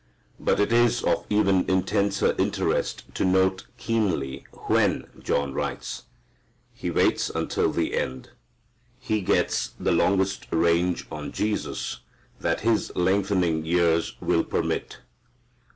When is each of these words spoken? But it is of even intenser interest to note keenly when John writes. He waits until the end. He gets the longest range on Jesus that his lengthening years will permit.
But 0.39 0.59
it 0.59 0.73
is 0.73 1.03
of 1.03 1.27
even 1.29 1.63
intenser 1.69 2.33
interest 2.39 3.03
to 3.13 3.23
note 3.23 3.67
keenly 3.77 4.47
when 4.67 5.05
John 5.21 5.53
writes. 5.53 6.05
He 6.73 6.89
waits 6.89 7.29
until 7.29 7.71
the 7.71 7.95
end. 7.95 8.31
He 8.97 9.21
gets 9.21 9.67
the 9.79 9.91
longest 9.91 10.47
range 10.49 11.05
on 11.11 11.31
Jesus 11.31 11.99
that 12.39 12.61
his 12.61 12.91
lengthening 12.95 13.63
years 13.63 14.15
will 14.19 14.43
permit. 14.43 14.97